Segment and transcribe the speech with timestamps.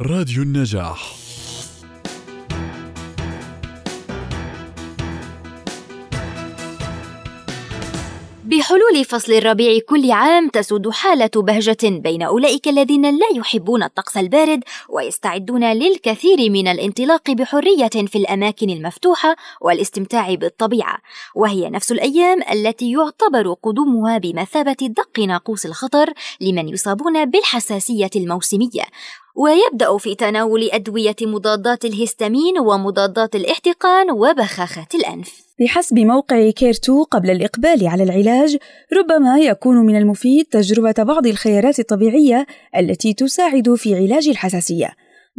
[0.00, 1.23] راديو النجاح.
[8.46, 14.64] بحلول فصل الربيع كل عام تسود حالة بهجة بين أولئك الذين لا يحبون الطقس البارد
[14.88, 20.98] ويستعدون للكثير من الانطلاق بحرية في الأماكن المفتوحة والاستمتاع بالطبيعة،
[21.34, 28.84] وهي نفس الأيام التي يعتبر قدومها بمثابة دق ناقوس الخطر لمن يصابون بالحساسية الموسمية،
[29.34, 35.43] ويبدأ في تناول أدوية مضادات الهستامين ومضادات الاحتقان وبخاخة الأنف.
[35.60, 38.56] بحسب موقع كيرتو قبل الإقبال على العلاج
[38.92, 44.90] ربما يكون من المفيد تجربة بعض الخيارات الطبيعية التي تساعد في علاج الحساسية.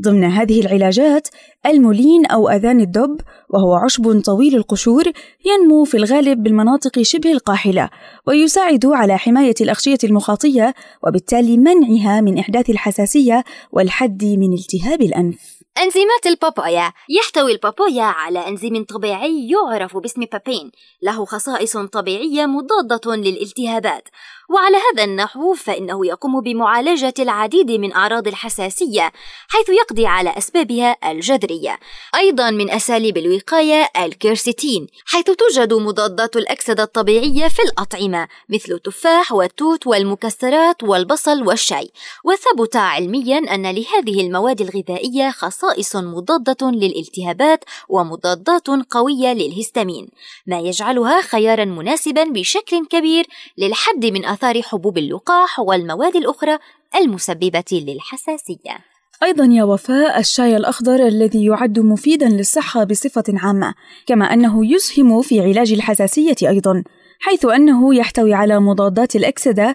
[0.00, 1.28] ضمن هذه العلاجات
[1.66, 5.04] المولين أو أذان الدب وهو عشب طويل القشور
[5.46, 7.90] ينمو في الغالب بالمناطق شبه القاحلة
[8.26, 10.74] ويساعد على حماية الأغشية المخاطية
[11.06, 15.63] وبالتالي منعها من إحداث الحساسية والحد من التهاب الأنف.
[15.78, 16.92] أنزيمات البابايا.
[17.08, 20.72] يحتوي البابايا على أنزيم طبيعي يعرف باسم بابين.
[21.02, 24.08] له خصائص طبيعية مضادة للالتهابات.
[24.48, 29.12] وعلى هذا النحو فإنه يقوم بمعالجة العديد من أعراض الحساسية
[29.48, 31.78] حيث يقضي على أسبابها الجذرية.
[32.14, 39.86] أيضا من أساليب الوقاية الكيرسيتين حيث توجد مضادات الأكسدة الطبيعية في الأطعمة مثل التفاح والتوت
[39.86, 41.90] والمكسرات والبصل والشاي.
[42.24, 50.08] وثبت علميا أن لهذه المواد الغذائية خصائص مضادة للالتهابات ومضادات قوية للهستامين
[50.46, 53.26] ما يجعلها خيارا مناسبا بشكل كبير
[53.58, 56.58] للحد من آثار حبوب اللقاح والمواد الأخرى
[56.96, 58.76] المسببة للحساسية.
[59.22, 63.74] أيضا يا وفاء الشاي الأخضر الذي يعد مفيدا للصحة بصفة عامة،
[64.06, 66.84] كما أنه يسهم في علاج الحساسية أيضا،
[67.20, 69.74] حيث أنه يحتوي على مضادات الأكسدة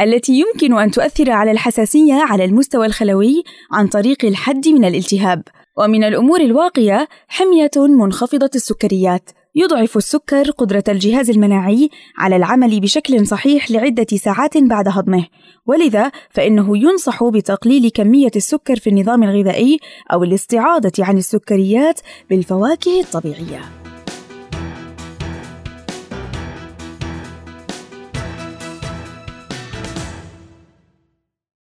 [0.00, 5.42] التي يمكن أن تؤثر على الحساسية على المستوى الخلوي عن طريق الحد من الالتهاب.
[5.76, 13.70] ومن الأمور الواقية حمية منخفضة السكريات يضعف السكر قدرة الجهاز المناعي على العمل بشكل صحيح
[13.70, 15.26] لعدة ساعات بعد هضمه،
[15.66, 19.78] ولذا فإنه ينصح بتقليل كمية السكر في النظام الغذائي
[20.12, 22.00] أو الاستعاضة عن السكريات
[22.30, 23.77] بالفواكه الطبيعية.